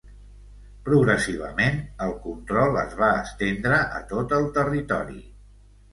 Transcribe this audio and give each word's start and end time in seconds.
Progressivament 0.87 1.77
el 2.07 2.15
control 2.25 2.79
es 2.87 2.97
va 3.03 3.11
estendre 3.27 3.79
a 4.01 4.03
tot 4.15 4.35
el 4.39 4.53
territori. 4.61 5.21